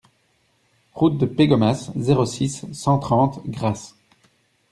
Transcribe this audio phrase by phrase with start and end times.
[0.95, 3.95] Route de Pégomas, zéro six, cent trente Grasse